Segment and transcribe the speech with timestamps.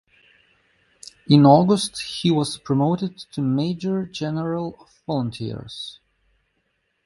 [1.27, 5.99] In August, he was promoted to major general of volunteers.